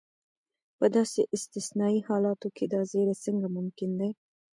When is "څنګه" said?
3.25-3.47